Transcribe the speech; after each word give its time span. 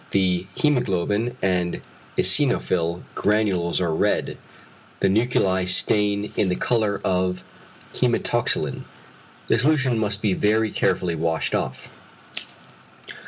The 0.09 0.47
hæmoglobin 0.55 1.35
and 1.43 1.79
eosinophil 2.17 3.03
granules 3.13 3.79
are 3.79 3.93
red, 3.93 4.39
the 4.99 5.07
nuclei 5.09 5.65
stain 5.65 6.33
in 6.35 6.49
the 6.49 6.55
colour 6.55 6.99
of 7.05 7.43
hæmatoxylin. 7.93 8.85
The 9.47 9.59
solution 9.59 9.99
must 9.99 10.23
be 10.23 10.33
very 10.33 10.71
carefully 10.71 11.13
washed 11.13 11.53
off. 11.53 11.91